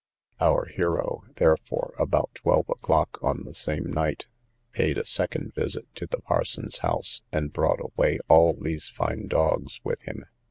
Our 0.39 0.65
hero, 0.65 1.25
therefore, 1.35 1.93
about 1.99 2.31
twelve 2.33 2.67
o'clock 2.69 3.19
on 3.21 3.43
the 3.43 3.53
same 3.53 3.83
night, 3.83 4.25
paid 4.71 4.97
a 4.97 5.05
second 5.05 5.53
visit 5.53 5.93
to 5.93 6.07
the 6.07 6.17
parson's 6.23 6.79
house, 6.79 7.21
and 7.31 7.53
brought 7.53 7.79
away 7.79 8.17
all 8.27 8.53
these 8.53 8.89
fine 8.89 9.27
dogs 9.27 9.79
with 9.83 10.01
him. 10.01 10.25